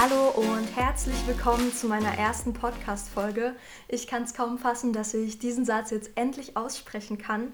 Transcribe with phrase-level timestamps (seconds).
[0.00, 3.56] Hallo und herzlich willkommen zu meiner ersten Podcast-Folge.
[3.88, 7.52] Ich kann es kaum fassen, dass ich diesen Satz jetzt endlich aussprechen kann.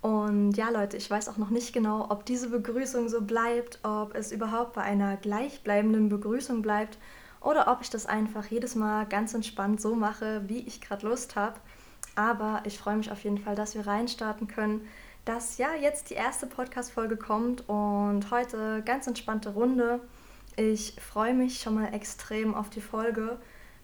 [0.00, 4.16] Und ja, Leute, ich weiß auch noch nicht genau, ob diese Begrüßung so bleibt, ob
[4.16, 6.98] es überhaupt bei einer gleichbleibenden Begrüßung bleibt
[7.40, 11.36] oder ob ich das einfach jedes Mal ganz entspannt so mache, wie ich gerade Lust
[11.36, 11.60] habe.
[12.16, 14.80] Aber ich freue mich auf jeden Fall, dass wir reinstarten können,
[15.24, 20.00] dass ja jetzt die erste Podcast-Folge kommt und heute ganz entspannte Runde.
[20.56, 23.38] Ich freue mich schon mal extrem auf die Folge,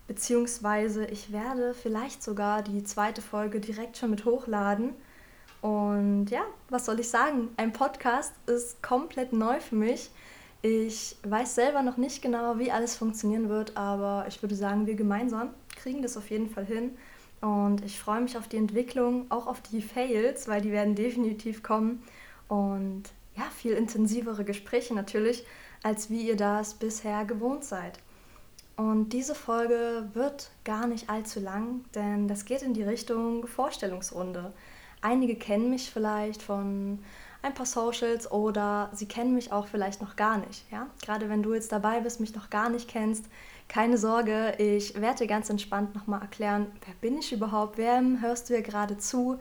[0.06, 4.94] beziehungsweise ich werde vielleicht sogar die zweite Folge direkt schon mit hochladen.
[5.62, 7.48] Und ja, was soll ich sagen?
[7.56, 10.10] Ein Podcast ist komplett neu für mich.
[10.62, 14.94] Ich weiß selber noch nicht genau, wie alles funktionieren wird, aber ich würde sagen, wir
[14.94, 16.96] gemeinsam kriegen das auf jeden Fall hin.
[17.40, 21.64] Und ich freue mich auf die Entwicklung, auch auf die Fails, weil die werden definitiv
[21.64, 22.02] kommen.
[22.46, 23.04] Und
[23.36, 25.44] ja, viel intensivere Gespräche natürlich
[25.82, 27.98] als wie ihr das bisher gewohnt seid.
[28.76, 34.52] Und diese Folge wird gar nicht allzu lang, denn das geht in die Richtung Vorstellungsrunde.
[35.02, 36.98] Einige kennen mich vielleicht von
[37.42, 40.70] ein paar Socials oder sie kennen mich auch vielleicht noch gar nicht.
[40.70, 40.86] Ja?
[41.02, 43.26] Gerade wenn du jetzt dabei bist, mich noch gar nicht kennst,
[43.68, 48.48] keine Sorge, ich werde dir ganz entspannt nochmal erklären, wer bin ich überhaupt, wem hörst
[48.48, 49.38] du hier gerade zu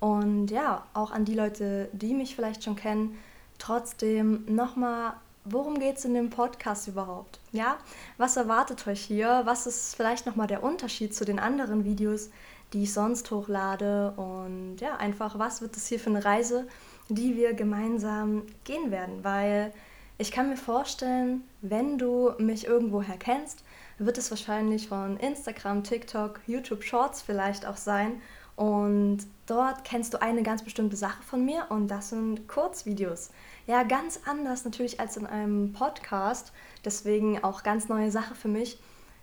[0.00, 3.18] und ja, auch an die Leute, die mich vielleicht schon kennen,
[3.58, 7.40] trotzdem nochmal worum geht es in dem Podcast überhaupt?
[7.52, 7.78] Ja,
[8.18, 9.42] was erwartet euch hier?
[9.44, 12.30] Was ist vielleicht nochmal der Unterschied zu den anderen Videos,
[12.72, 14.12] die ich sonst hochlade?
[14.16, 16.66] Und ja, einfach, was wird es hier für eine Reise,
[17.08, 19.24] die wir gemeinsam gehen werden?
[19.24, 19.72] Weil
[20.18, 23.64] ich kann mir vorstellen, wenn du mich irgendwoher kennst,
[23.98, 28.20] wird es wahrscheinlich von Instagram, TikTok, YouTube Shorts vielleicht auch sein.
[28.56, 33.30] Und dort kennst du eine ganz bestimmte Sache von mir und das sind Kurzvideos.
[33.66, 36.52] Ja, ganz anders natürlich als in einem Podcast.
[36.84, 38.78] Deswegen auch ganz neue Sache für mich.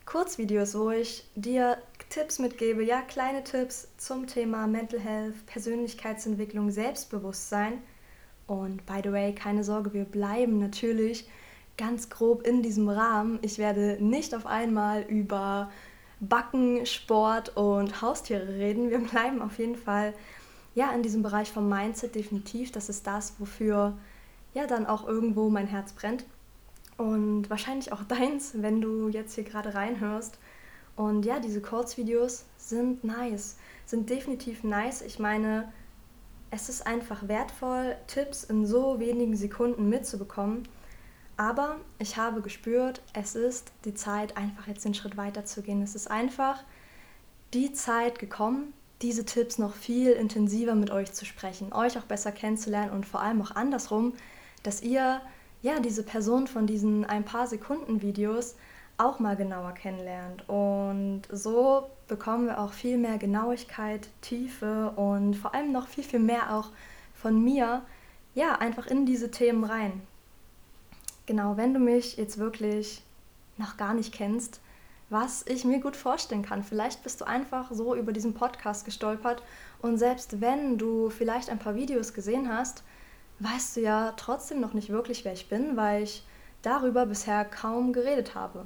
[0.05, 1.77] Kurzvideos, wo ich dir
[2.09, 7.83] Tipps mitgebe, ja, kleine Tipps zum Thema Mental Health, Persönlichkeitsentwicklung, Selbstbewusstsein.
[8.47, 11.29] Und by the way, keine Sorge, wir bleiben natürlich
[11.77, 13.37] ganz grob in diesem Rahmen.
[13.43, 15.71] Ich werde nicht auf einmal über
[16.19, 18.89] Backen, Sport und Haustiere reden.
[18.89, 20.13] Wir bleiben auf jeden Fall
[20.75, 22.71] ja in diesem Bereich vom Mindset definitiv.
[22.71, 23.97] Das ist das, wofür
[24.53, 26.25] ja dann auch irgendwo mein Herz brennt.
[26.97, 30.37] Und wahrscheinlich auch deins, wenn du jetzt hier gerade reinhörst.
[30.95, 35.01] Und ja, diese Kurzvideos sind nice, sind definitiv nice.
[35.01, 35.71] Ich meine,
[36.51, 40.67] es ist einfach wertvoll, Tipps in so wenigen Sekunden mitzubekommen.
[41.39, 45.81] Aber ich habe gespürt, es ist die Zeit, einfach jetzt den Schritt weiter zu gehen.
[45.81, 46.61] Es ist einfach
[47.53, 52.33] die Zeit gekommen, diese Tipps noch viel intensiver mit euch zu sprechen, euch auch besser
[52.33, 54.15] kennenzulernen und vor allem auch andersrum,
[54.63, 55.21] dass ihr
[55.61, 58.55] ja diese Person von diesen ein paar Sekunden Videos
[58.97, 60.43] auch mal genauer kennenlernt.
[60.49, 66.19] Und so bekommen wir auch viel mehr Genauigkeit, Tiefe und vor allem noch viel, viel
[66.19, 66.71] mehr auch
[67.13, 67.83] von mir,
[68.35, 70.01] ja, einfach in diese Themen rein.
[71.29, 73.03] Genau, wenn du mich jetzt wirklich
[73.57, 74.59] noch gar nicht kennst,
[75.11, 76.63] was ich mir gut vorstellen kann.
[76.63, 79.43] Vielleicht bist du einfach so über diesen Podcast gestolpert
[79.79, 82.81] und selbst wenn du vielleicht ein paar Videos gesehen hast,
[83.41, 86.23] weißt du ja trotzdem noch nicht wirklich, wer ich bin, weil ich
[86.63, 88.65] darüber bisher kaum geredet habe.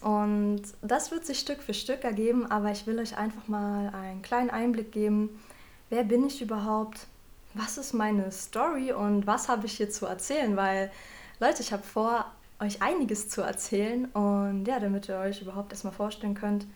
[0.00, 4.22] Und das wird sich Stück für Stück ergeben, aber ich will euch einfach mal einen
[4.22, 5.42] kleinen Einblick geben,
[5.88, 7.08] wer bin ich überhaupt,
[7.54, 10.92] was ist meine Story und was habe ich hier zu erzählen, weil
[11.40, 12.26] Leute, ich habe vor,
[12.58, 16.66] euch einiges zu erzählen und ja, damit ihr euch überhaupt erstmal vorstellen könnt,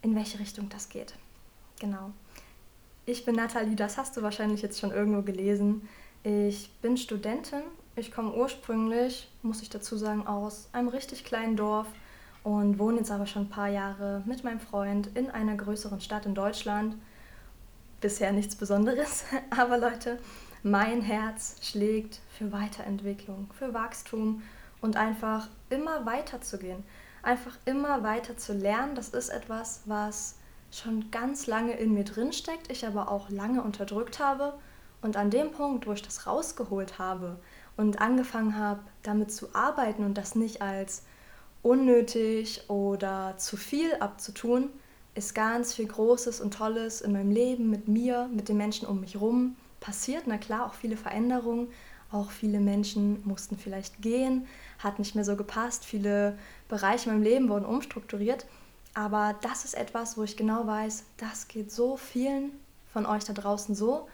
[0.00, 1.12] in welche Richtung das geht.
[1.78, 2.12] Genau.
[3.04, 5.86] Ich bin Nathalie, das hast du wahrscheinlich jetzt schon irgendwo gelesen.
[6.22, 7.60] Ich bin Studentin.
[7.96, 11.88] Ich komme ursprünglich, muss ich dazu sagen, aus einem richtig kleinen Dorf
[12.44, 16.24] und wohne jetzt aber schon ein paar Jahre mit meinem Freund in einer größeren Stadt
[16.24, 16.94] in Deutschland.
[18.00, 20.18] Bisher nichts Besonderes, aber Leute,
[20.62, 24.42] mein Herz schlägt für Weiterentwicklung, für Wachstum
[24.80, 26.82] und einfach immer weiter zu gehen.
[27.22, 30.36] Einfach immer weiter zu lernen, das ist etwas, was
[30.70, 34.54] schon ganz lange in mir drin steckt, ich aber auch lange unterdrückt habe.
[35.00, 37.38] Und an dem Punkt, wo ich das rausgeholt habe
[37.76, 41.04] und angefangen habe, damit zu arbeiten und das nicht als
[41.62, 44.70] unnötig oder zu viel abzutun,
[45.14, 49.00] ist ganz viel Großes und Tolles in meinem Leben, mit mir, mit den Menschen um
[49.00, 50.26] mich herum passiert.
[50.26, 51.68] Na klar, auch viele Veränderungen,
[52.10, 54.46] auch viele Menschen mussten vielleicht gehen,
[54.78, 56.38] hat nicht mehr so gepasst, viele
[56.68, 58.46] Bereiche in meinem Leben wurden umstrukturiert.
[58.94, 62.52] Aber das ist etwas, wo ich genau weiß, das geht so vielen
[62.92, 64.08] von euch da draußen so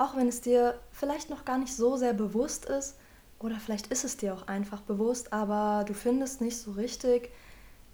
[0.00, 2.96] auch wenn es dir vielleicht noch gar nicht so sehr bewusst ist
[3.38, 7.30] oder vielleicht ist es dir auch einfach bewusst, aber du findest nicht so richtig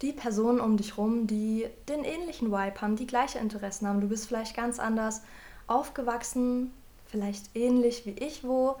[0.01, 3.99] die Personen um dich rum, die den ähnlichen Vibe haben, die gleiche Interessen haben.
[3.99, 5.21] Du bist vielleicht ganz anders
[5.67, 6.71] aufgewachsen,
[7.09, 8.75] vielleicht ähnlich wie ich, wo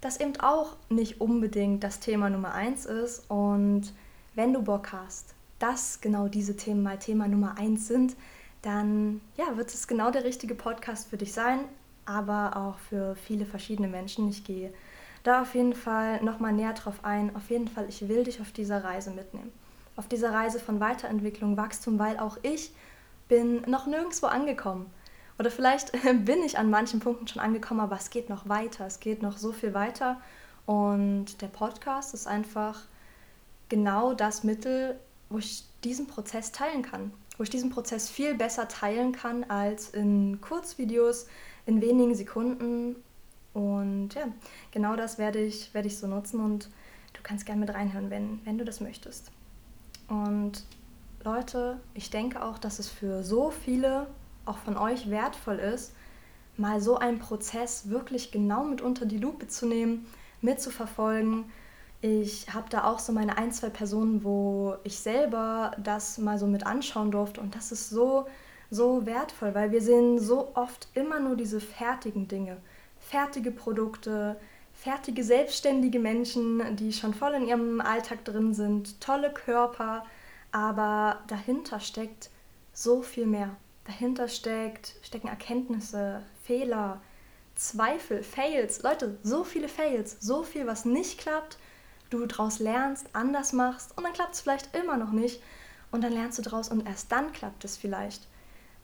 [0.00, 3.24] das eben auch nicht unbedingt das Thema Nummer eins ist.
[3.30, 3.92] Und
[4.34, 8.16] wenn du Bock hast, dass genau diese Themen mal Thema Nummer eins sind,
[8.62, 11.60] dann ja, wird es genau der richtige Podcast für dich sein,
[12.04, 14.28] aber auch für viele verschiedene Menschen.
[14.28, 14.72] Ich gehe
[15.22, 17.34] da auf jeden Fall nochmal näher drauf ein.
[17.34, 19.52] Auf jeden Fall, ich will dich auf dieser Reise mitnehmen.
[19.96, 22.72] Auf dieser Reise von Weiterentwicklung, Wachstum, weil auch ich
[23.28, 24.86] bin noch nirgendwo angekommen.
[25.38, 25.92] Oder vielleicht
[26.24, 28.86] bin ich an manchen Punkten schon angekommen, aber es geht noch weiter.
[28.86, 30.20] Es geht noch so viel weiter.
[30.64, 32.82] Und der Podcast ist einfach
[33.68, 34.98] genau das Mittel,
[35.28, 37.12] wo ich diesen Prozess teilen kann.
[37.36, 41.26] Wo ich diesen Prozess viel besser teilen kann als in Kurzvideos,
[41.66, 42.96] in wenigen Sekunden.
[43.52, 44.28] Und ja,
[44.70, 46.68] genau das werde ich, werde ich so nutzen und
[47.12, 49.30] du kannst gerne mit reinhören, wenn, wenn du das möchtest.
[50.08, 50.64] Und
[51.24, 54.06] Leute, ich denke auch, dass es für so viele,
[54.46, 55.92] auch von euch, wertvoll ist,
[56.56, 60.06] mal so einen Prozess wirklich genau mit unter die Lupe zu nehmen,
[60.40, 61.44] mitzuverfolgen.
[62.00, 66.46] Ich habe da auch so meine ein, zwei Personen, wo ich selber das mal so
[66.46, 68.26] mit anschauen durfte und das ist so,
[68.70, 72.58] so wertvoll, weil wir sehen so oft immer nur diese fertigen Dinge,
[72.98, 74.36] fertige Produkte,
[74.74, 80.04] fertige, selbstständige Menschen, die schon voll in ihrem Alltag drin sind, tolle Körper,
[80.52, 82.30] aber dahinter steckt
[82.72, 83.56] so viel mehr.
[83.86, 87.00] Dahinter steckt, stecken Erkenntnisse, Fehler,
[87.54, 88.82] Zweifel, Fails.
[88.82, 91.58] Leute, so viele Fails, so viel, was nicht klappt,
[92.10, 95.42] du daraus lernst, anders machst und dann klappt es vielleicht immer noch nicht.
[95.92, 98.26] Und dann lernst du daraus und erst dann klappt es vielleicht.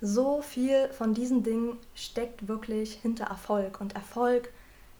[0.00, 3.80] So viel von diesen Dingen steckt wirklich hinter Erfolg.
[3.80, 4.52] Und Erfolg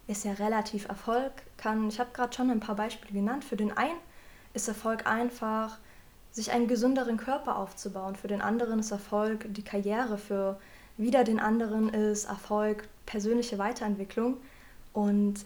[0.09, 1.33] ist ja relativ Erfolg.
[1.57, 3.99] Kann, ich habe gerade schon ein paar Beispiele genannt, für den einen
[4.53, 5.79] ist Erfolg einfach,
[6.33, 10.59] sich einen gesünderen Körper aufzubauen, für den anderen ist Erfolg die Karriere, für
[10.97, 14.39] wieder den anderen ist Erfolg persönliche Weiterentwicklung
[14.93, 15.45] und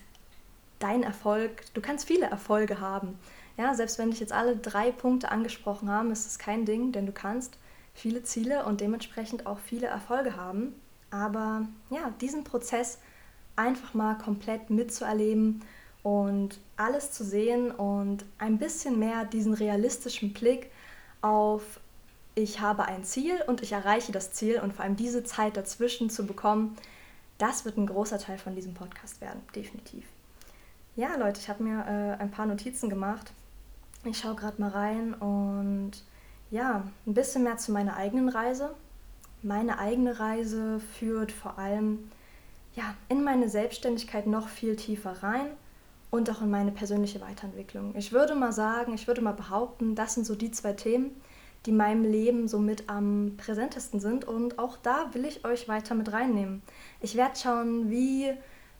[0.78, 3.18] dein Erfolg, du kannst viele Erfolge haben.
[3.56, 7.06] Ja, selbst wenn ich jetzt alle drei Punkte angesprochen habe, ist es kein Ding, denn
[7.06, 7.56] du kannst
[7.94, 10.74] viele Ziele und dementsprechend auch viele Erfolge haben.
[11.10, 12.98] Aber ja, diesen Prozess
[13.56, 15.62] einfach mal komplett mitzuerleben
[16.02, 20.70] und alles zu sehen und ein bisschen mehr diesen realistischen Blick
[21.26, 21.80] auf,
[22.34, 26.10] ich habe ein Ziel und ich erreiche das Ziel und vor allem diese Zeit dazwischen
[26.10, 26.76] zu bekommen,
[27.38, 30.04] das wird ein großer Teil von diesem Podcast werden, definitiv.
[30.94, 33.32] Ja, Leute, ich habe mir äh, ein paar Notizen gemacht.
[34.04, 35.92] Ich schaue gerade mal rein und
[36.50, 38.74] ja, ein bisschen mehr zu meiner eigenen Reise.
[39.42, 42.10] Meine eigene Reise führt vor allem
[42.74, 45.48] ja, in meine Selbstständigkeit noch viel tiefer rein
[46.10, 47.94] und auch in meine persönliche Weiterentwicklung.
[47.96, 51.10] Ich würde mal sagen, ich würde mal behaupten, das sind so die zwei Themen,
[51.66, 56.12] die meinem Leben somit am präsentesten sind und auch da will ich euch weiter mit
[56.12, 56.62] reinnehmen.
[57.00, 58.32] Ich werde schauen, wie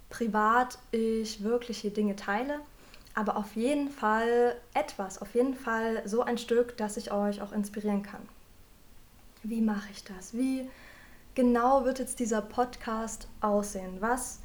[0.09, 2.61] privat ich wirklich die Dinge teile,
[3.15, 7.53] aber auf jeden Fall etwas, auf jeden Fall so ein Stück, das ich euch auch
[7.53, 8.21] inspirieren kann.
[9.43, 10.35] Wie mache ich das?
[10.35, 10.69] Wie
[11.35, 13.97] genau wird jetzt dieser Podcast aussehen?
[14.01, 14.41] Was,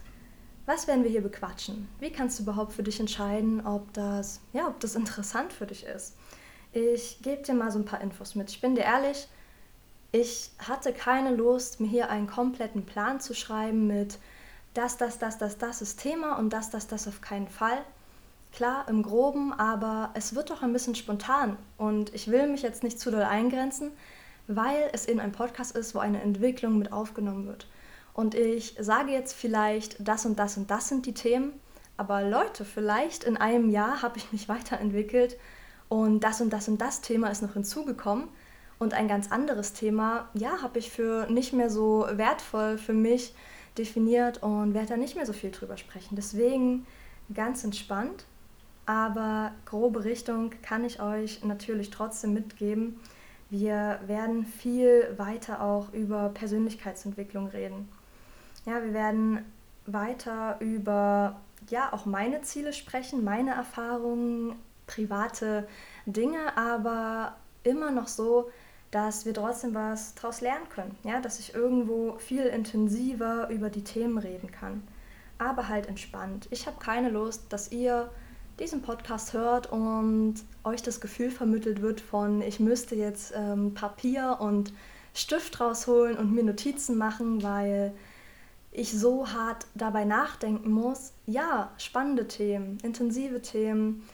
[0.72, 1.90] was werden wir hier bequatschen?
[2.00, 5.86] Wie kannst du überhaupt für dich entscheiden, ob das, ja, ob das interessant für dich
[5.86, 6.16] ist?
[6.72, 8.50] Ich gebe dir mal so ein paar Infos mit.
[8.50, 9.28] Ich bin dir ehrlich,
[10.14, 14.18] ich hatte keine Lust, mir hier einen kompletten Plan zu schreiben mit
[14.74, 17.80] das, das, das, das, das ist Thema und das, das, das auf keinen Fall.
[18.54, 22.82] Klar, im groben, aber es wird doch ein bisschen spontan und ich will mich jetzt
[22.82, 23.92] nicht zu doll eingrenzen,
[24.48, 27.68] weil es eben ein Podcast ist, wo eine Entwicklung mit aufgenommen wird.
[28.14, 31.54] Und ich sage jetzt vielleicht, das und das und das sind die Themen,
[31.98, 35.38] aber Leute, vielleicht in einem Jahr habe ich mich weiterentwickelt
[35.90, 38.28] und das und das und das Thema ist noch hinzugekommen
[38.80, 43.36] und ein ganz anderes Thema, ja, habe ich für nicht mehr so wertvoll für mich
[43.78, 46.16] definiert und werde da nicht mehr so viel drüber sprechen.
[46.16, 46.88] Deswegen
[47.34, 48.26] ganz entspannt,
[48.86, 53.00] aber grobe Richtung kann ich euch natürlich trotzdem mitgeben.
[53.52, 57.88] Wir werden viel weiter auch über Persönlichkeitsentwicklung reden.
[58.66, 59.46] Ja, wir werden
[59.86, 61.40] weiter über
[61.70, 64.56] ja auch meine Ziele sprechen, meine Erfahrungen,
[64.88, 65.68] private
[66.06, 68.52] Dinge, aber immer noch so,
[68.92, 70.96] dass wir trotzdem was daraus lernen können.
[71.04, 74.84] Ja, dass ich irgendwo viel intensiver über die Themen reden kann.
[75.38, 76.48] Aber halt entspannt.
[76.52, 78.12] Ich habe keine Lust, dass ihr
[78.60, 84.38] diesen Podcast hört und euch das Gefühl vermittelt wird von, ich müsste jetzt ähm, Papier
[84.40, 84.74] und
[85.14, 87.94] Stift rausholen und mir Notizen machen, weil
[88.72, 91.14] ich so hart dabei nachdenken muss.
[91.26, 94.08] Ja, spannende Themen, intensive Themen,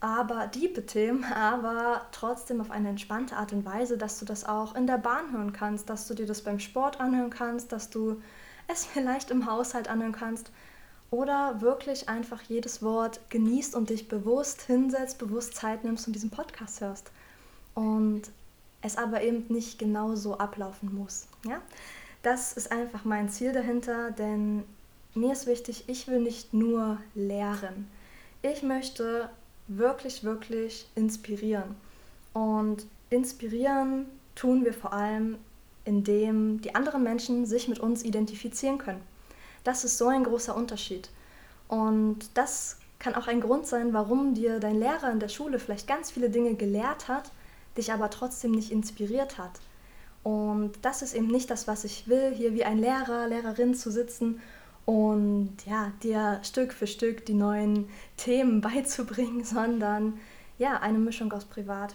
[0.00, 4.74] aber diepe Themen, aber trotzdem auf eine entspannte Art und Weise, dass du das auch
[4.74, 8.20] in der Bahn hören kannst, dass du dir das beim Sport anhören kannst, dass du
[8.68, 10.50] es vielleicht im Haushalt anhören kannst
[11.10, 16.30] oder wirklich einfach jedes Wort genießt und dich bewusst hinsetzt, bewusst Zeit nimmst und diesen
[16.30, 17.12] Podcast hörst.
[17.74, 18.22] Und
[18.82, 21.26] es aber eben nicht genau so ablaufen muss.
[21.46, 21.60] Ja?
[22.24, 24.64] Das ist einfach mein Ziel dahinter, denn
[25.14, 27.86] mir ist wichtig, ich will nicht nur lehren.
[28.40, 29.28] Ich möchte
[29.68, 31.76] wirklich, wirklich inspirieren.
[32.32, 35.36] Und inspirieren tun wir vor allem,
[35.84, 39.02] indem die anderen Menschen sich mit uns identifizieren können.
[39.62, 41.10] Das ist so ein großer Unterschied.
[41.68, 45.86] Und das kann auch ein Grund sein, warum dir dein Lehrer in der Schule vielleicht
[45.86, 47.30] ganz viele Dinge gelehrt hat,
[47.76, 49.60] dich aber trotzdem nicht inspiriert hat.
[50.24, 53.92] Und das ist eben nicht das, was ich will, hier wie ein Lehrer, Lehrerin zu
[53.92, 54.40] sitzen
[54.86, 60.18] und ja, dir Stück für Stück die neuen Themen beizubringen, sondern
[60.58, 61.94] ja, eine Mischung aus privat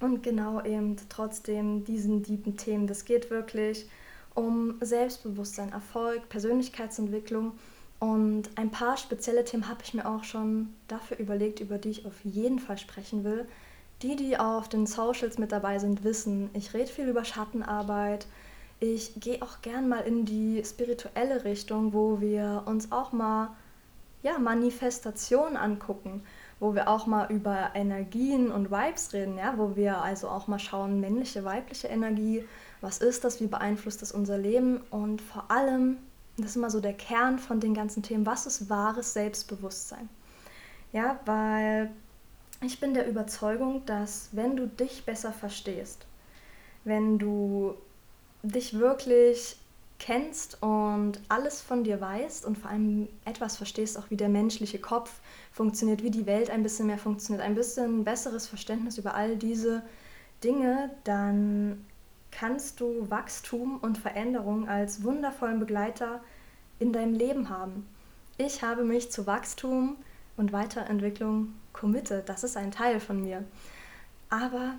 [0.00, 2.86] und genau eben trotzdem diesen tiefen Themen.
[2.86, 3.88] Das geht wirklich
[4.34, 7.52] um Selbstbewusstsein, Erfolg, Persönlichkeitsentwicklung
[7.98, 12.06] und ein paar spezielle Themen habe ich mir auch schon dafür überlegt, über die ich
[12.06, 13.46] auf jeden Fall sprechen will.
[14.02, 18.26] Die, die auf den Socials mit dabei sind, wissen, ich rede viel über Schattenarbeit,
[18.78, 23.50] ich gehe auch gern mal in die spirituelle Richtung, wo wir uns auch mal
[24.22, 26.22] ja, Manifestation angucken,
[26.60, 30.58] wo wir auch mal über Energien und Vibes reden, ja, wo wir also auch mal
[30.58, 32.44] schauen, männliche, weibliche Energie,
[32.80, 35.98] was ist das, wie beeinflusst das unser Leben und vor allem,
[36.38, 40.08] das ist immer so der Kern von den ganzen Themen, was ist wahres Selbstbewusstsein?
[40.92, 41.90] Ja, weil
[42.62, 46.06] ich bin der Überzeugung, dass wenn du dich besser verstehst,
[46.84, 47.74] wenn du
[48.42, 49.56] dich wirklich
[49.98, 54.78] kennst und alles von dir weißt und vor allem etwas verstehst, auch wie der menschliche
[54.78, 55.20] Kopf
[55.52, 59.82] funktioniert, wie die Welt ein bisschen mehr funktioniert, ein bisschen besseres Verständnis über all diese
[60.42, 61.84] Dinge, dann
[62.30, 66.20] kannst du Wachstum und Veränderung als wundervollen Begleiter
[66.78, 67.86] in deinem Leben haben.
[68.38, 69.96] Ich habe mich zu Wachstum
[70.36, 72.28] und Weiterentwicklung committed.
[72.28, 73.44] Das ist ein Teil von mir.
[74.28, 74.74] Aber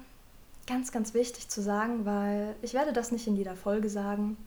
[0.68, 4.38] ganz, ganz wichtig zu sagen, weil ich werde das nicht in jeder Folge sagen.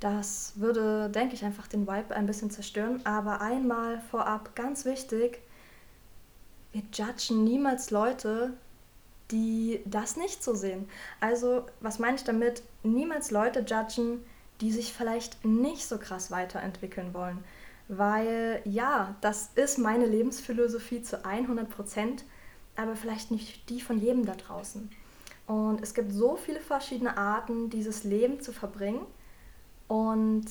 [0.00, 3.00] Das würde, denke ich, einfach den Vibe ein bisschen zerstören.
[3.04, 5.40] Aber einmal vorab, ganz wichtig,
[6.72, 8.52] wir judgen niemals Leute,
[9.30, 10.88] die das nicht so sehen.
[11.20, 12.62] Also, was meine ich damit?
[12.82, 14.24] Niemals Leute judgen,
[14.60, 17.44] die sich vielleicht nicht so krass weiterentwickeln wollen.
[17.88, 22.24] Weil ja, das ist meine Lebensphilosophie zu 100 Prozent,
[22.76, 24.90] aber vielleicht nicht die von jedem da draußen.
[25.46, 29.00] Und es gibt so viele verschiedene Arten, dieses Leben zu verbringen.
[29.88, 30.44] Und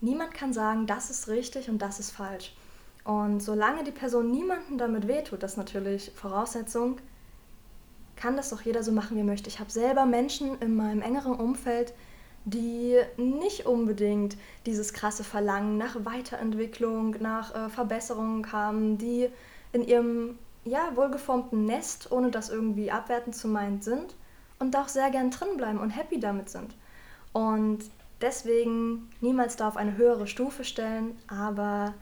[0.00, 2.54] niemand kann sagen, das ist richtig und das ist falsch.
[3.02, 6.98] Und solange die Person niemandem damit wehtut, das ist natürlich Voraussetzung,
[8.16, 9.48] kann das doch jeder so machen, wie er möchte.
[9.48, 11.92] Ich habe selber Menschen in meinem engeren Umfeld,
[12.46, 14.36] die nicht unbedingt
[14.66, 19.28] dieses krasse Verlangen nach Weiterentwicklung, nach äh, Verbesserungen haben, die
[19.72, 24.14] in ihrem ja, wohlgeformten Nest, ohne das irgendwie abwertend zu meinen, sind
[24.60, 26.76] und auch sehr gern drin bleiben und happy damit sind.
[27.32, 27.80] Und
[28.20, 31.94] deswegen niemals da auf eine höhere Stufe stellen, aber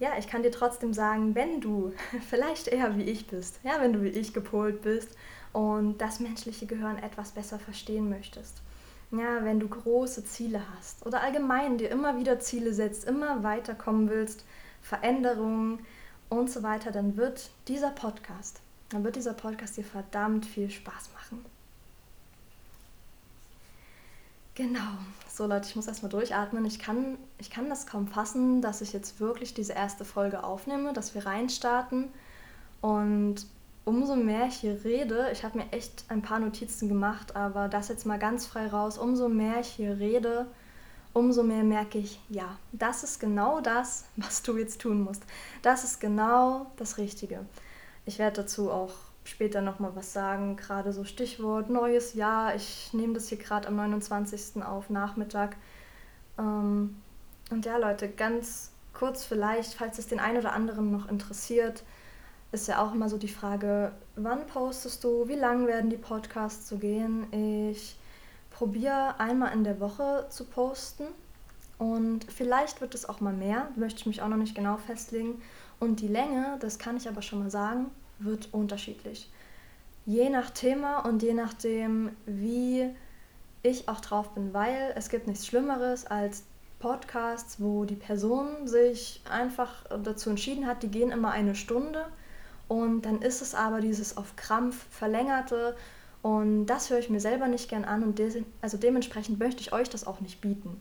[0.00, 1.94] ja, ich kann dir trotzdem sagen, wenn du
[2.28, 5.16] vielleicht eher wie ich bist, ja, wenn du wie ich gepolt bist
[5.54, 8.60] und das menschliche Gehirn etwas besser verstehen möchtest,
[9.12, 14.08] ja, wenn du große Ziele hast oder allgemein dir immer wieder Ziele setzt, immer weiterkommen
[14.08, 14.44] willst,
[14.80, 15.80] Veränderungen
[16.30, 21.10] und so weiter, dann wird dieser Podcast, dann wird dieser Podcast dir verdammt viel Spaß
[21.14, 21.44] machen.
[24.54, 24.98] Genau.
[25.28, 26.64] So Leute, ich muss erstmal durchatmen.
[26.66, 30.92] Ich kann, ich kann das kaum fassen, dass ich jetzt wirklich diese erste Folge aufnehme,
[30.92, 32.08] dass wir reinstarten.
[32.82, 33.46] Und
[33.84, 37.88] umso mehr ich hier rede, ich habe mir echt ein paar Notizen gemacht, aber das
[37.88, 40.46] jetzt mal ganz frei raus, umso mehr ich hier rede,
[41.12, 45.22] umso mehr merke ich, ja, das ist genau das, was du jetzt tun musst.
[45.62, 47.40] Das ist genau das Richtige.
[48.04, 48.92] Ich werde dazu auch
[49.24, 50.56] später nochmal was sagen.
[50.56, 52.54] Gerade so Stichwort neues Jahr.
[52.54, 54.62] Ich nehme das hier gerade am 29.
[54.62, 55.56] auf Nachmittag.
[56.38, 56.96] Ähm,
[57.50, 61.82] und ja, Leute, ganz kurz vielleicht, falls es den einen oder anderen noch interessiert,
[62.52, 66.68] ist ja auch immer so die Frage, wann postest du, wie lang werden die Podcasts
[66.68, 67.26] so gehen?
[67.32, 67.96] Ich
[68.50, 71.04] probiere einmal in der Woche zu posten
[71.78, 75.40] und vielleicht wird es auch mal mehr, möchte ich mich auch noch nicht genau festlegen.
[75.80, 77.86] Und die Länge, das kann ich aber schon mal sagen,
[78.18, 79.30] wird unterschiedlich.
[80.04, 82.90] Je nach Thema und je nachdem, wie
[83.62, 86.44] ich auch drauf bin, weil es gibt nichts Schlimmeres als
[86.78, 92.04] Podcasts, wo die Person sich einfach dazu entschieden hat, die gehen immer eine Stunde
[92.72, 95.76] und dann ist es aber dieses auf Krampf verlängerte
[96.22, 99.74] und das höre ich mir selber nicht gern an und de also dementsprechend möchte ich
[99.74, 100.80] euch das auch nicht bieten.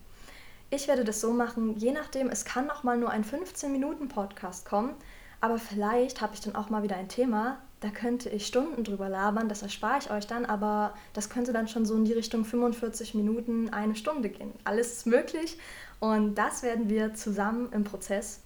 [0.69, 4.95] Ich werde das so machen, je nachdem, es kann auch mal nur ein 15-Minuten-Podcast kommen,
[5.41, 9.09] aber vielleicht habe ich dann auch mal wieder ein Thema, da könnte ich Stunden drüber
[9.09, 12.45] labern, das erspare ich euch dann, aber das könnte dann schon so in die Richtung
[12.45, 14.53] 45 Minuten, eine Stunde gehen.
[14.63, 15.57] Alles ist möglich
[15.99, 18.39] und das werden wir zusammen im Prozess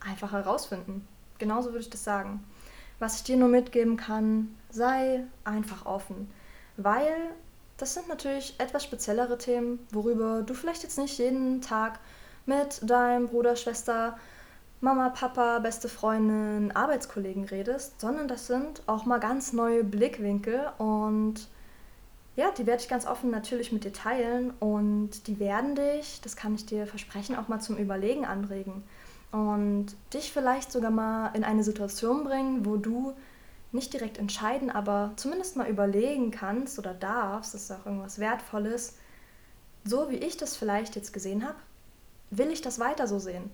[0.00, 1.08] einfach herausfinden.
[1.40, 2.44] Genauso würde ich das sagen.
[3.00, 6.30] Was ich dir nur mitgeben kann, sei einfach offen,
[6.76, 7.16] weil
[7.78, 11.98] das sind natürlich etwas speziellere Themen, worüber du vielleicht jetzt nicht jeden Tag
[12.44, 14.18] mit deinem Bruder, Schwester,
[14.82, 21.48] Mama, Papa, beste Freundin, Arbeitskollegen redest, sondern das sind auch mal ganz neue Blickwinkel und
[22.36, 26.36] ja, die werde ich ganz offen natürlich mit dir teilen und die werden dich, das
[26.36, 28.82] kann ich dir versprechen, auch mal zum Überlegen anregen
[29.32, 33.14] und dich vielleicht sogar mal in eine Situation bringen, wo du
[33.72, 38.96] nicht direkt entscheiden, aber zumindest mal überlegen kannst oder darfst, das ist auch irgendwas Wertvolles,
[39.84, 41.56] so wie ich das vielleicht jetzt gesehen habe,
[42.30, 43.50] will ich das weiter so sehen?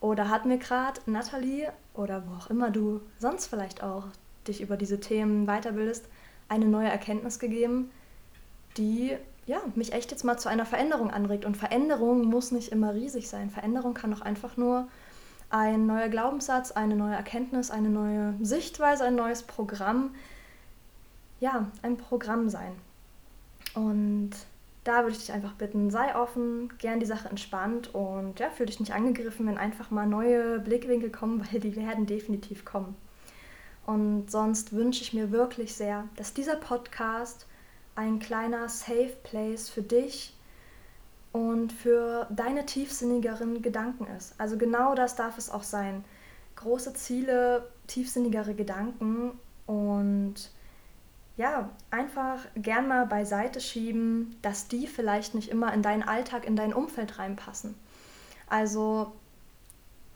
[0.00, 4.04] Oder hat mir gerade Nathalie oder wo auch immer du sonst vielleicht auch
[4.48, 6.06] dich über diese Themen weiterbildest,
[6.48, 7.90] eine neue Erkenntnis gegeben,
[8.76, 11.44] die ja, mich echt jetzt mal zu einer Veränderung anregt.
[11.44, 13.50] Und Veränderung muss nicht immer riesig sein.
[13.50, 14.88] Veränderung kann auch einfach nur
[15.50, 20.14] ein neuer Glaubenssatz, eine neue Erkenntnis, eine neue Sichtweise, ein neues Programm,
[21.40, 22.72] ja, ein Programm sein.
[23.74, 24.30] Und
[24.84, 28.66] da würde ich dich einfach bitten, sei offen, gern die Sache entspannt und ja, fühl
[28.66, 32.96] dich nicht angegriffen, wenn einfach mal neue Blickwinkel kommen, weil die werden definitiv kommen.
[33.86, 37.46] Und sonst wünsche ich mir wirklich sehr, dass dieser Podcast
[37.96, 40.34] ein kleiner Safe Place für dich
[41.32, 44.34] und für deine tiefsinnigeren Gedanken ist.
[44.38, 46.04] Also genau das darf es auch sein.
[46.56, 49.32] Große Ziele, tiefsinnigere Gedanken
[49.66, 50.50] und
[51.36, 56.56] ja, einfach gern mal beiseite schieben, dass die vielleicht nicht immer in deinen Alltag, in
[56.56, 57.74] dein Umfeld reinpassen.
[58.48, 59.12] Also,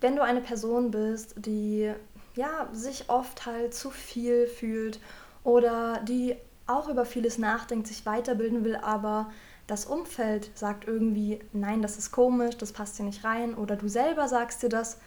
[0.00, 1.92] wenn du eine Person bist, die
[2.35, 5.00] ja, sich oft halt zu viel fühlt
[5.44, 9.31] oder die auch über vieles nachdenkt, sich weiterbilden will, aber
[9.66, 13.88] das Umfeld sagt irgendwie, nein, das ist komisch, das passt dir nicht rein, oder du
[13.88, 14.98] selber sagst dir das,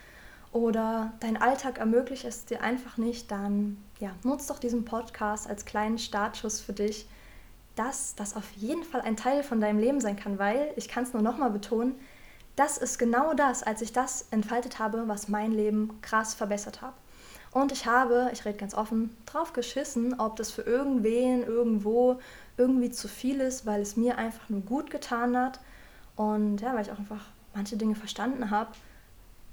[0.52, 5.66] oder dein Alltag ermöglicht es dir einfach nicht, dann ja, nutz doch diesen Podcast als
[5.66, 7.08] kleinen Startschuss für dich,
[7.76, 11.04] dass das auf jeden Fall ein Teil von deinem Leben sein kann, weil, ich kann
[11.04, 11.96] es nur nochmal betonen,
[12.56, 16.96] das ist genau das, als ich das entfaltet habe, was mein Leben krass verbessert hat.
[17.52, 22.20] Und ich habe, ich rede ganz offen, drauf geschissen, ob das für irgendwen, irgendwo,
[22.58, 25.60] irgendwie zu viel ist, weil es mir einfach nur gut getan hat.
[26.16, 28.72] Und ja, weil ich auch einfach manche Dinge verstanden habe,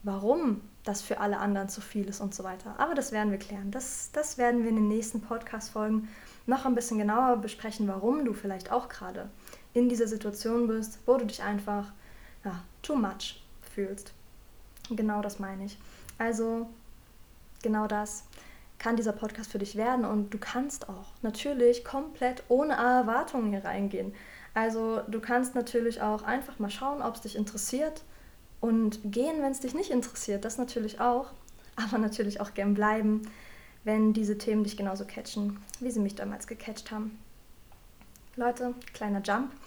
[0.02, 2.74] warum das für alle anderen zu viel ist und so weiter.
[2.78, 3.70] Aber das werden wir klären.
[3.70, 6.09] Das, das werden wir in den nächsten Podcast-Folgen
[6.46, 9.30] noch ein bisschen genauer besprechen, warum du vielleicht auch gerade
[9.72, 11.92] in dieser Situation bist, wo du dich einfach
[12.44, 13.42] ja, too much
[13.74, 14.12] fühlst.
[14.90, 15.78] Genau das meine ich.
[16.18, 16.68] Also
[17.64, 18.24] genau das
[18.79, 23.64] kann dieser Podcast für dich werden und du kannst auch natürlich komplett ohne Erwartungen hier
[23.64, 24.14] reingehen.
[24.53, 28.03] Also du kannst natürlich auch einfach mal schauen, ob es dich interessiert
[28.61, 31.31] und gehen, wenn es dich nicht interessiert, das natürlich auch,
[31.77, 33.22] aber natürlich auch gern bleiben,
[33.85, 37.18] wenn diese Themen dich genauso catchen, wie sie mich damals gecatcht haben.
[38.37, 39.50] Leute, kleiner Jump.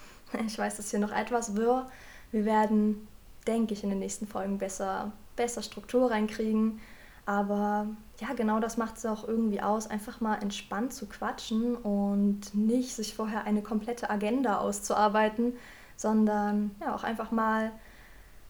[0.46, 1.90] Ich weiß, dass hier noch etwas wirr.
[2.34, 3.08] Wir werden,
[3.48, 6.82] denke ich, in den nächsten Folgen besser, besser Struktur reinkriegen
[7.28, 7.88] aber
[8.22, 12.96] ja, genau das macht es auch irgendwie aus, einfach mal entspannt zu quatschen und nicht
[12.96, 15.54] sich vorher eine komplette Agenda auszuarbeiten,
[15.98, 17.74] sondern ja auch einfach mal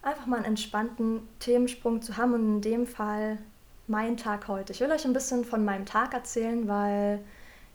[0.04, 3.40] einfach mal einen entspannten Themensprung zu haben und in dem Fall
[3.88, 4.74] mein Tag heute.
[4.74, 7.24] Ich will euch ein bisschen von meinem Tag erzählen, weil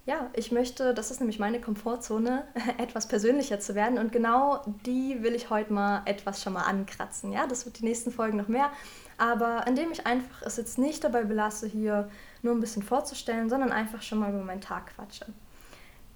[0.07, 2.45] ja, ich möchte, das ist nämlich meine Komfortzone,
[2.79, 7.33] etwas persönlicher zu werden und genau die will ich heute mal etwas schon mal ankratzen.
[7.33, 8.71] Ja, das wird die nächsten Folgen noch mehr,
[9.19, 12.09] aber indem ich einfach es jetzt nicht dabei belasse, hier
[12.43, 15.27] nur ein bisschen vorzustellen, sondern einfach schon mal über meinen Tag quatsche.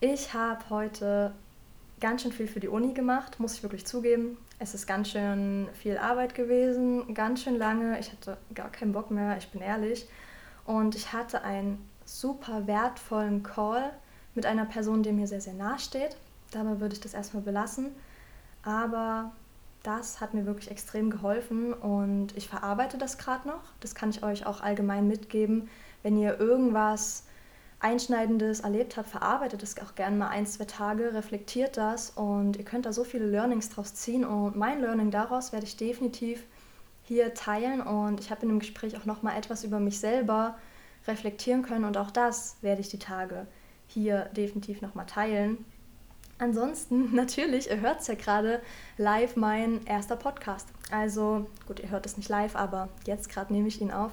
[0.01, 1.33] Ich habe heute
[2.01, 4.37] ganz schön viel für die Uni gemacht, muss ich wirklich zugeben.
[4.59, 7.99] Es ist ganz schön viel Arbeit gewesen, ganz schön lange.
[7.99, 10.07] Ich hatte gar keinen Bock mehr, ich bin ehrlich.
[10.65, 13.93] Und ich hatte einen super wertvollen Call
[14.35, 16.17] mit einer Person, die mir sehr, sehr nahe steht.
[16.51, 17.95] Dabei würde ich das erstmal belassen.
[18.63, 19.33] Aber
[19.87, 23.63] das hat mir wirklich extrem geholfen und ich verarbeite das gerade noch.
[23.81, 25.69] Das kann ich euch auch allgemein mitgeben.
[26.03, 27.25] Wenn ihr irgendwas
[27.79, 32.65] Einschneidendes erlebt habt, verarbeitet es auch gerne mal ein, zwei Tage, reflektiert das und ihr
[32.65, 36.45] könnt da so viele Learnings draus ziehen und mein Learning daraus werde ich definitiv
[37.03, 40.59] hier teilen und ich habe in dem Gespräch auch noch mal etwas über mich selber
[41.07, 43.47] reflektieren können und auch das werde ich die Tage
[43.87, 45.65] hier definitiv nochmal teilen.
[46.39, 48.61] Ansonsten, natürlich, ihr hört es ja gerade
[48.99, 50.69] live mein erster Podcast.
[50.91, 54.13] Also, gut, ihr hört es nicht live, aber jetzt gerade nehme ich ihn auf.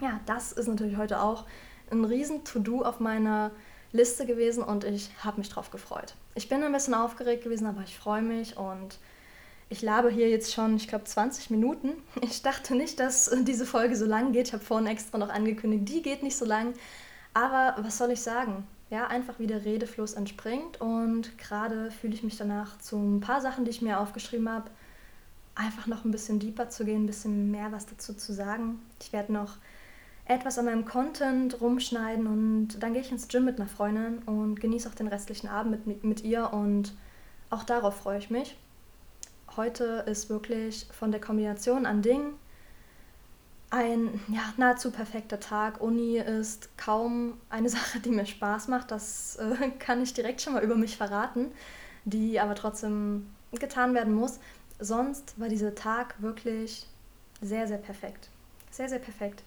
[0.00, 1.44] Ja, das ist natürlich heute auch
[1.90, 3.50] ein riesen To-Do auf meiner
[3.92, 6.14] Liste gewesen und ich habe mich drauf gefreut.
[6.34, 8.98] Ich bin ein bisschen aufgeregt gewesen, aber ich freue mich und
[9.68, 11.92] ich labe hier jetzt schon, ich glaube, 20 Minuten.
[12.22, 14.48] Ich dachte nicht, dass diese Folge so lang geht.
[14.48, 16.74] Ich habe vorhin extra noch angekündigt, die geht nicht so lang.
[17.34, 18.66] Aber was soll ich sagen?
[18.88, 23.40] Ja, einfach wie der Redefluss entspringt und gerade fühle ich mich danach zu ein paar
[23.40, 24.70] Sachen, die ich mir aufgeschrieben habe,
[25.56, 28.80] einfach noch ein bisschen deeper zu gehen, ein bisschen mehr was dazu zu sagen.
[29.00, 29.56] Ich werde noch
[30.26, 34.60] etwas an meinem Content rumschneiden und dann gehe ich ins Gym mit einer Freundin und
[34.60, 36.94] genieße auch den restlichen Abend mit, mit ihr und
[37.50, 38.56] auch darauf freue ich mich.
[39.56, 42.34] Heute ist wirklich von der Kombination an Dingen
[43.76, 45.80] ein ja, nahezu perfekter Tag.
[45.82, 48.90] Uni ist kaum eine Sache, die mir Spaß macht.
[48.90, 51.52] Das äh, kann ich direkt schon mal über mich verraten,
[52.04, 54.40] die aber trotzdem getan werden muss.
[54.78, 56.86] Sonst war dieser Tag wirklich
[57.40, 58.28] sehr, sehr perfekt.
[58.70, 59.42] Sehr, sehr perfekt.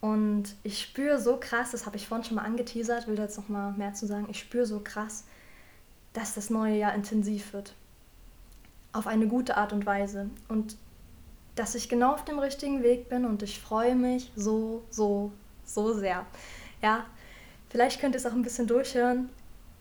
[0.00, 3.38] Und ich spüre so krass, das habe ich vorhin schon mal angeteasert, will da jetzt
[3.38, 5.24] noch mal mehr zu sagen, ich spüre so krass,
[6.12, 7.74] dass das neue Jahr intensiv wird.
[8.92, 10.30] Auf eine gute Art und Weise.
[10.48, 10.76] Und
[11.56, 15.32] dass ich genau auf dem richtigen Weg bin und ich freue mich so, so,
[15.64, 16.24] so sehr.
[16.82, 17.06] Ja,
[17.70, 19.30] vielleicht könnt ihr es auch ein bisschen durchhören.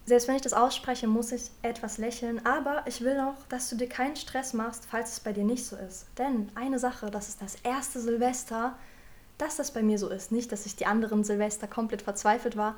[0.05, 3.75] Selbst wenn ich das ausspreche, muss ich etwas lächeln, aber ich will auch, dass du
[3.75, 6.05] dir keinen Stress machst, falls es bei dir nicht so ist.
[6.17, 8.75] Denn eine Sache, das ist das erste Silvester,
[9.37, 10.31] dass das bei mir so ist.
[10.31, 12.75] Nicht, dass ich die anderen Silvester komplett verzweifelt war,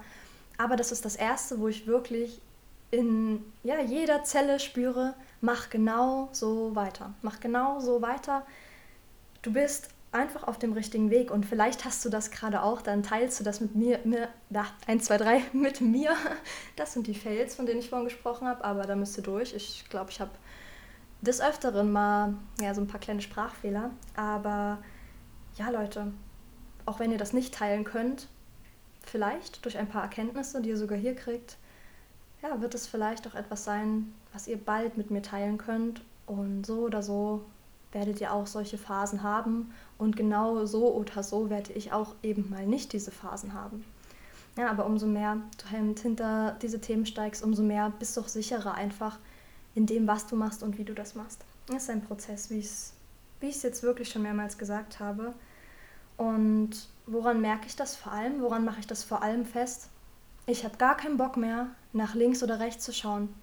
[0.58, 2.42] aber das ist das erste, wo ich wirklich
[2.90, 7.14] in ja, jeder Zelle spüre, mach genau so weiter.
[7.22, 8.46] Mach genau so weiter.
[9.48, 13.02] Du bist einfach auf dem richtigen Weg und vielleicht hast du das gerade auch, dann
[13.02, 16.12] teilst du das mit mir, mir da, 1, 2, 3, mit mir.
[16.76, 19.54] Das sind die Fails, von denen ich vorhin gesprochen habe, aber da müsst ihr durch.
[19.54, 20.32] Ich glaube, ich habe
[21.22, 24.80] des Öfteren mal ja, so ein paar kleine Sprachfehler, aber
[25.56, 26.12] ja, Leute,
[26.86, 28.28] auch wenn ihr das nicht teilen könnt,
[29.06, 31.56] vielleicht durch ein paar Erkenntnisse, die ihr sogar hier kriegt,
[32.42, 36.02] ja, wird es vielleicht auch etwas sein, was ihr bald mit mir teilen könnt.
[36.26, 37.46] Und so oder so
[37.92, 39.74] werdet ihr auch solche Phasen haben.
[39.98, 43.84] Und genau so oder so werde ich auch eben mal nicht diese Phasen haben.
[44.58, 48.28] Ja, aber umso mehr du halt hinter diese Themen steigst, umso mehr bist du auch
[48.28, 49.20] sicherer einfach
[49.76, 51.46] in dem, was du machst und wie du das machst.
[51.68, 52.94] Das ist ein Prozess, wie ich es
[53.40, 55.34] wie jetzt wirklich schon mehrmals gesagt habe.
[56.18, 56.72] Und
[57.06, 58.42] woran merke ich das vor allem?
[58.42, 59.90] Woran mache ich das vor allem fest?
[60.48, 63.34] Ich habe gar keinen Bock mehr, nach links oder rechts zu schauen.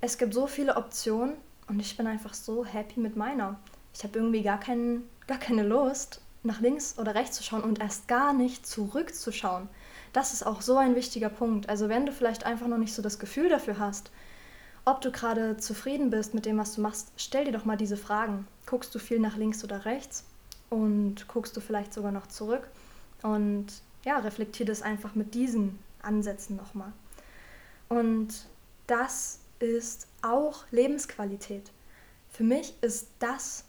[0.00, 1.34] Es gibt so viele Optionen
[1.70, 3.58] und ich bin einfach so happy mit meiner.
[3.94, 7.80] Ich habe irgendwie gar, kein, gar keine Lust, nach links oder rechts zu schauen und
[7.80, 9.68] erst gar nicht zurückzuschauen.
[10.12, 11.68] Das ist auch so ein wichtiger Punkt.
[11.68, 14.10] Also wenn du vielleicht einfach noch nicht so das Gefühl dafür hast,
[14.84, 17.96] ob du gerade zufrieden bist mit dem, was du machst, stell dir doch mal diese
[17.96, 18.46] Fragen.
[18.66, 20.24] Guckst du viel nach links oder rechts?
[20.70, 22.68] und guckst du vielleicht sogar noch zurück
[23.22, 23.66] und
[24.04, 26.92] ja, reflektier das einfach mit diesen Ansätzen nochmal.
[27.88, 28.46] Und
[28.86, 31.70] das ist auch Lebensqualität.
[32.28, 33.64] Für mich ist das,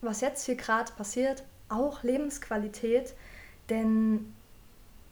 [0.00, 3.14] was jetzt hier gerade passiert, auch Lebensqualität,
[3.68, 4.32] denn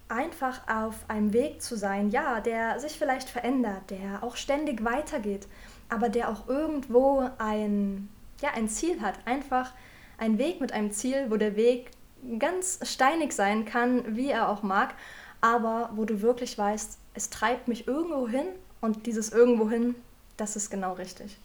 [0.08, 5.46] einfach auf einem Weg zu sein, ja, der sich vielleicht verändert, der auch ständig weitergeht,
[5.88, 8.08] aber der auch irgendwo ein,
[8.40, 9.72] ja, ein Ziel hat, einfach
[10.16, 11.90] ein Weg mit einem Ziel, wo der Weg
[12.38, 14.94] ganz steinig sein kann, wie er auch mag,
[15.40, 18.46] aber wo du wirklich weißt, es treibt mich irgendwo hin
[18.80, 19.94] und dieses irgendwo hin,
[20.38, 21.36] das ist genau richtig.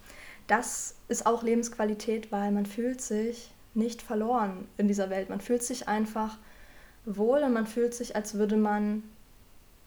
[0.47, 5.29] Das ist auch Lebensqualität, weil man fühlt sich nicht verloren in dieser Welt.
[5.29, 6.37] Man fühlt sich einfach
[7.05, 9.03] wohl und man fühlt sich, als würde man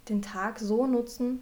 [0.09, 1.40] den Tag so nutzen,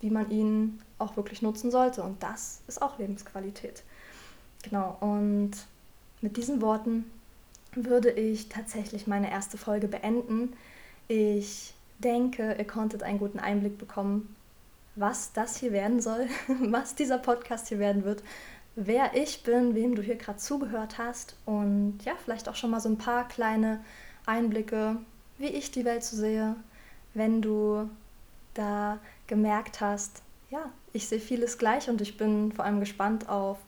[0.00, 2.02] wie man ihn auch wirklich nutzen sollte.
[2.02, 3.82] Und das ist auch Lebensqualität.
[4.62, 5.52] Genau, und
[6.20, 7.10] mit diesen Worten
[7.72, 10.54] würde ich tatsächlich meine erste Folge beenden.
[11.08, 14.34] Ich denke, ihr konntet einen guten Einblick bekommen,
[14.96, 16.28] was das hier werden soll,
[16.60, 18.22] was dieser Podcast hier werden wird,
[18.76, 22.80] wer ich bin, wem du hier gerade zugehört hast und ja, vielleicht auch schon mal
[22.80, 23.84] so ein paar kleine
[24.26, 24.96] Einblicke,
[25.38, 26.56] wie ich die Welt so sehe,
[27.14, 27.88] wenn du
[28.54, 33.58] da gemerkt hast, ja, ich sehe vieles gleich und ich bin vor allem gespannt auf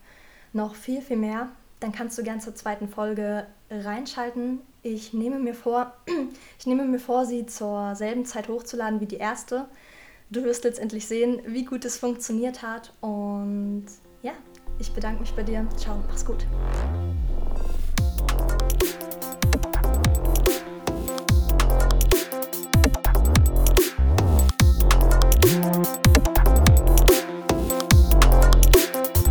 [0.53, 1.49] noch viel, viel mehr
[1.83, 4.61] dann kannst du gern zur zweiten Folge reinschalten.
[4.83, 5.93] Ich nehme mir vor,
[6.59, 9.67] ich nehme mir vor, sie zur selben Zeit hochzuladen wie die erste.
[10.33, 12.95] Du wirst letztendlich sehen, wie gut es funktioniert hat.
[13.03, 13.85] Und
[14.23, 14.33] ja,
[14.79, 15.69] ich bedanke mich bei dir.
[15.77, 16.47] Ciao, mach's gut.